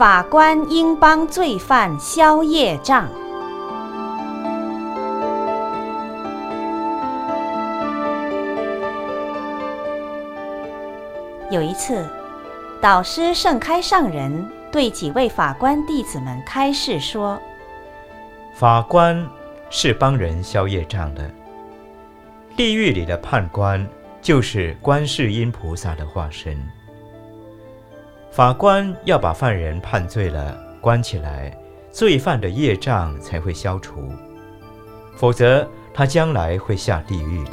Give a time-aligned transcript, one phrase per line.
[0.00, 3.06] 法官应帮罪犯消业障。
[11.50, 12.02] 有一次，
[12.80, 17.38] 导师盛开上人对几位法官弟子们开示说
[18.56, 19.28] ：“法官
[19.68, 21.30] 是帮人消业障的，
[22.56, 23.86] 地狱里的判官
[24.22, 26.58] 就是观世音菩萨的化身。
[28.30, 31.52] 法官要把犯人判罪了关起来，
[31.90, 34.12] 罪犯的业障才会消除，
[35.16, 37.52] 否则他将来会下地狱的。”